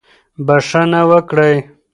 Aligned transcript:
بښنه 0.45 1.01
وکړئ. 1.09 1.55